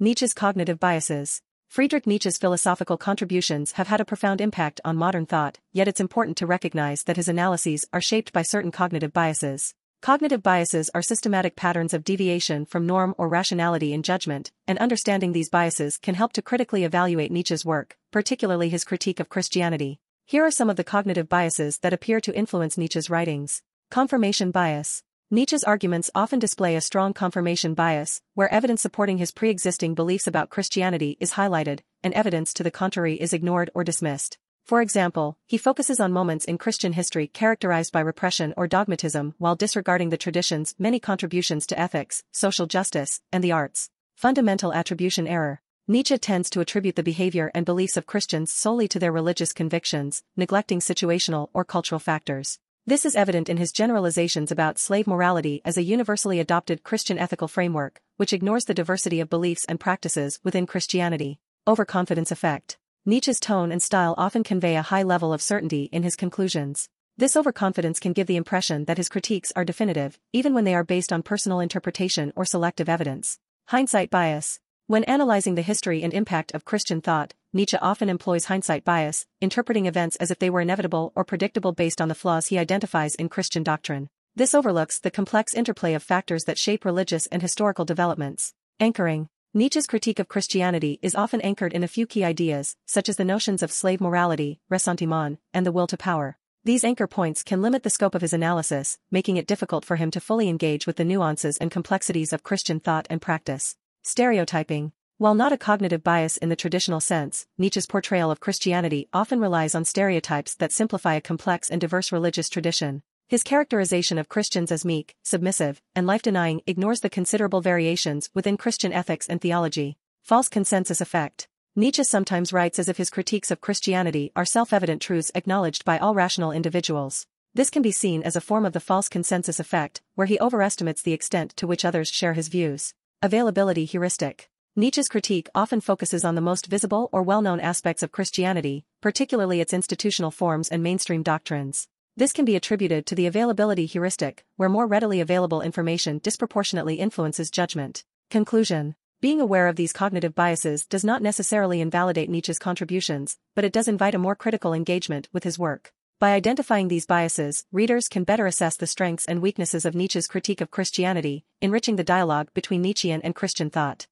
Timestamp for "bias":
24.52-25.02, 27.74-28.22, 74.08-74.60, 78.86-79.26, 106.02-106.38